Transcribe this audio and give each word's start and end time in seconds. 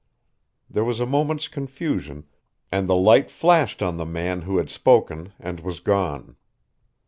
There 0.67 0.83
was 0.83 0.99
a 0.99 1.05
moment's 1.05 1.47
confusion, 1.47 2.25
and 2.71 2.89
the 2.89 2.95
light 2.95 3.29
flashed 3.29 3.83
on 3.83 3.97
the 3.97 4.03
man 4.05 4.41
who 4.41 4.57
had 4.57 4.71
spoken 4.71 5.31
and 5.39 5.59
was 5.59 5.79
gone. 5.79 6.37